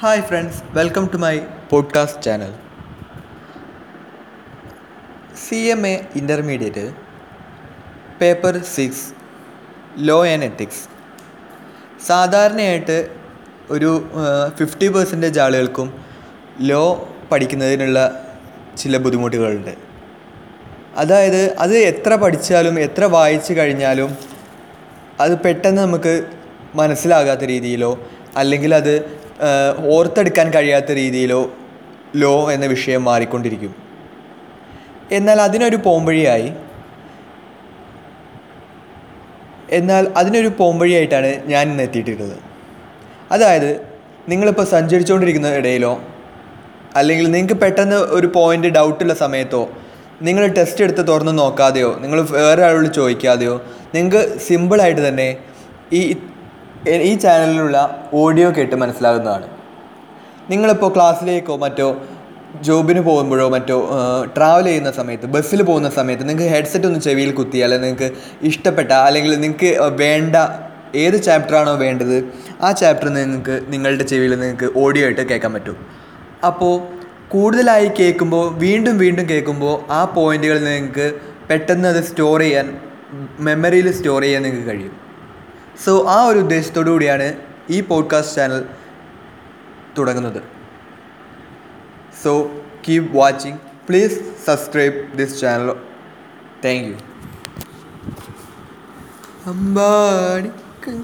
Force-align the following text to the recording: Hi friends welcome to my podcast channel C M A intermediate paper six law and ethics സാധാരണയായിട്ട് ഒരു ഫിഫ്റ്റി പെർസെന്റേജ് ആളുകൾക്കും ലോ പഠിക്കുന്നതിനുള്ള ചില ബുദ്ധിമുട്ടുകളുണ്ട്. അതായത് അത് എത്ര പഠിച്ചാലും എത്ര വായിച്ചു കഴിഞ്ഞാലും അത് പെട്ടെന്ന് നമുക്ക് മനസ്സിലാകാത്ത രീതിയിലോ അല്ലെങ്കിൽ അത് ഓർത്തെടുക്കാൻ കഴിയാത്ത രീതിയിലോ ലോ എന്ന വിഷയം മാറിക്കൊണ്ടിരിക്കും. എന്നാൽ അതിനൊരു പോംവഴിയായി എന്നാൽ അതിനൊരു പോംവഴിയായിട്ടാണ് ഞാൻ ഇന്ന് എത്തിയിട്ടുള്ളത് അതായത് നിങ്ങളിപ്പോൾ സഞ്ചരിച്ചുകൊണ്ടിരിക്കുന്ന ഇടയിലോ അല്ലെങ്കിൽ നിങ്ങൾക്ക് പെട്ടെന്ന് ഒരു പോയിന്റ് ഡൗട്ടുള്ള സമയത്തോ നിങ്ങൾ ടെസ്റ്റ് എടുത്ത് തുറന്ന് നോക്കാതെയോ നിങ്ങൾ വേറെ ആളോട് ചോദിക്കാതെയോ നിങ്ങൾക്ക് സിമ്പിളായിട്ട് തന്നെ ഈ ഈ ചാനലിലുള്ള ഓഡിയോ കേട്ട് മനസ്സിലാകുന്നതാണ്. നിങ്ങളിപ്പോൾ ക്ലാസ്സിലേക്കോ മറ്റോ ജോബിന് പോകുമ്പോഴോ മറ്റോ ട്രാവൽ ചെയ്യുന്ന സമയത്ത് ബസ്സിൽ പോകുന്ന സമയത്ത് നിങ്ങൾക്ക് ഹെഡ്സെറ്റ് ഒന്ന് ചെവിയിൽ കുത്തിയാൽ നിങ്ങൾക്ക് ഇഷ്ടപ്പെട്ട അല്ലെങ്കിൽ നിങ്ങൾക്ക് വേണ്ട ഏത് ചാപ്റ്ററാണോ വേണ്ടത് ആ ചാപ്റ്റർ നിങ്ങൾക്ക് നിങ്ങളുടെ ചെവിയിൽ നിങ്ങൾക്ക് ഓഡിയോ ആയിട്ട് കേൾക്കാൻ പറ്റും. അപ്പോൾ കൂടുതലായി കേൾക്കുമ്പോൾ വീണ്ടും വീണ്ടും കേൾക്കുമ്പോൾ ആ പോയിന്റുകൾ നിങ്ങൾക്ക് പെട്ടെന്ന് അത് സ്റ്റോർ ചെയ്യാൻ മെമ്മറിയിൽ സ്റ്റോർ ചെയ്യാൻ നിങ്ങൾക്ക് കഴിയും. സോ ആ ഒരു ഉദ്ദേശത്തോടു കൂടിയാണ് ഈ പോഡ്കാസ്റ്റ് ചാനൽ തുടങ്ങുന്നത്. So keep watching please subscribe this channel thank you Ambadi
Hi 0.00 0.22
friends 0.22 0.62
welcome 0.70 1.10
to 1.12 1.16
my 1.16 1.38
podcast 1.70 2.22
channel 2.22 2.52
C 5.48 5.54
M 5.54 5.86
A 5.86 6.00
intermediate 6.16 6.94
paper 8.20 8.58
six 8.58 9.14
law 9.98 10.26
and 10.26 10.44
ethics 10.44 10.88
സാധാരണയായിട്ട് 12.06 13.10
ഒരു 13.70 14.08
ഫിഫ്റ്റി 14.56 14.88
പെർസെന്റേജ് 14.88 15.40
ആളുകൾക്കും 15.40 16.04
ലോ 16.60 17.08
പഠിക്കുന്നതിനുള്ള 17.32 18.26
ചില 18.78 18.96
ബുദ്ധിമുട്ടുകളുണ്ട്. 18.96 19.74
അതായത് 20.96 21.56
അത് 21.56 21.78
എത്ര 21.78 22.14
പഠിച്ചാലും 22.14 22.80
എത്ര 22.80 23.04
വായിച്ചു 23.04 23.52
കഴിഞ്ഞാലും 23.52 24.16
അത് 25.20 25.40
പെട്ടെന്ന് 25.40 25.82
നമുക്ക് 25.82 26.26
മനസ്സിലാകാത്ത 26.74 27.40
രീതിയിലോ 27.40 28.08
അല്ലെങ്കിൽ 28.36 28.74
അത് 28.74 29.18
ഓർത്തെടുക്കാൻ 29.94 30.46
കഴിയാത്ത 30.54 30.90
രീതിയിലോ 30.92 31.40
ലോ 32.16 32.50
എന്ന 32.50 32.66
വിഷയം 32.66 33.04
മാറിക്കൊണ്ടിരിക്കും. 33.04 33.72
എന്നാൽ 35.12 35.38
അതിനൊരു 35.40 35.76
പോംവഴിയായി 35.76 36.52
എന്നാൽ 39.70 40.04
അതിനൊരു 40.16 40.50
പോംവഴിയായിട്ടാണ് 40.58 41.30
ഞാൻ 41.46 41.64
ഇന്ന് 41.70 41.82
എത്തിയിട്ടുള്ളത് 41.82 42.36
അതായത് 43.32 43.70
നിങ്ങളിപ്പോൾ 44.28 44.64
സഞ്ചരിച്ചുകൊണ്ടിരിക്കുന്ന 44.64 45.48
ഇടയിലോ 45.54 45.92
അല്ലെങ്കിൽ 46.96 47.26
നിങ്ങൾക്ക് 47.30 47.54
പെട്ടെന്ന് 47.54 47.96
ഒരു 47.96 48.26
പോയിന്റ് 48.26 48.68
ഡൗട്ടുള്ള 48.68 49.14
സമയത്തോ 49.14 49.62
നിങ്ങൾ 50.22 50.44
ടെസ്റ്റ് 50.46 50.84
എടുത്ത് 50.84 51.02
തുറന്ന് 51.08 51.38
നോക്കാതെയോ 51.38 51.90
നിങ്ങൾ 52.00 52.18
വേറെ 52.30 52.62
ആളോട് 52.62 52.88
ചോദിക്കാതെയോ 52.94 53.54
നിങ്ങൾക്ക് 53.94 54.38
സിമ്പിളായിട്ട് 54.38 55.08
തന്നെ 55.08 55.28
ഈ 55.92 56.00
ഈ 56.86 57.14
ചാനലിലുള്ള 57.14 57.76
ഓഡിയോ 58.12 58.50
കേട്ട് 58.56 58.76
മനസ്സിലാകുന്നതാണ്. 58.76 59.46
നിങ്ങളിപ്പോൾ 60.50 60.94
ക്ലാസ്സിലേക്കോ 60.94 61.56
മറ്റോ 61.56 61.88
ജോബിന് 62.66 63.00
പോകുമ്പോഴോ 63.00 63.48
മറ്റോ 63.48 63.76
ട്രാവൽ 64.36 64.64
ചെയ്യുന്ന 64.64 64.90
സമയത്ത് 64.90 65.26
ബസ്സിൽ 65.26 65.62
പോകുന്ന 65.62 65.90
സമയത്ത് 65.90 66.28
നിങ്ങൾക്ക് 66.28 66.50
ഹെഡ്സെറ്റ് 66.54 66.86
ഒന്ന് 66.86 67.00
ചെവിയിൽ 67.00 67.32
കുത്തിയാൽ 67.32 67.72
നിങ്ങൾക്ക് 67.82 68.08
ഇഷ്ടപ്പെട്ട 68.50 68.92
അല്ലെങ്കിൽ 68.92 69.40
നിങ്ങൾക്ക് 69.40 69.70
വേണ്ട 70.02 70.36
ഏത് 70.94 71.22
ചാപ്റ്ററാണോ 71.22 71.72
വേണ്ടത് 71.74 72.16
ആ 72.60 72.72
ചാപ്റ്റർ 72.72 73.08
നിങ്ങൾക്ക് 73.08 73.62
നിങ്ങളുടെ 73.68 74.04
ചെവിയിൽ 74.04 74.34
നിങ്ങൾക്ക് 74.40 74.68
ഓഡിയോ 74.76 75.04
ആയിട്ട് 75.06 75.20
കേൾക്കാൻ 75.20 75.52
പറ്റും. 75.52 75.76
അപ്പോൾ 76.46 76.74
കൂടുതലായി 77.28 77.90
കേൾക്കുമ്പോൾ 78.00 78.54
വീണ്ടും 78.58 78.98
വീണ്ടും 78.98 79.28
കേൾക്കുമ്പോൾ 79.30 79.92
ആ 79.92 80.04
പോയിന്റുകൾ 80.04 80.58
നിങ്ങൾക്ക് 80.58 81.12
പെട്ടെന്ന് 81.50 81.88
അത് 81.88 82.00
സ്റ്റോർ 82.04 82.40
ചെയ്യാൻ 82.40 82.78
മെമ്മറിയിൽ 83.40 83.92
സ്റ്റോർ 83.92 84.22
ചെയ്യാൻ 84.22 84.42
നിങ്ങൾക്ക് 84.42 84.68
കഴിയും. 84.68 85.07
സോ 85.84 86.06
ആ 86.08 86.24
ഒരു 86.24 86.38
ഉദ്ദേശത്തോടു 86.38 86.90
കൂടിയാണ് 86.90 87.36
ഈ 87.70 87.80
പോഡ്കാസ്റ്റ് 87.80 88.36
ചാനൽ 88.36 88.64
തുടങ്ങുന്നത്. 89.98 90.42
So 92.24 92.50
keep 92.88 93.16
watching 93.16 93.58
please 93.88 94.18
subscribe 94.46 95.18
this 95.18 95.40
channel 95.40 95.70
thank 96.64 96.88
you 96.88 96.96
Ambadi 99.46 100.50